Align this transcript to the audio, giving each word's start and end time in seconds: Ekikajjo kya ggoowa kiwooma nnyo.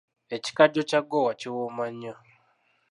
Ekikajjo 0.35 0.81
kya 0.89 0.99
ggoowa 1.03 1.33
kiwooma 1.39 1.85
nnyo. 1.91 2.13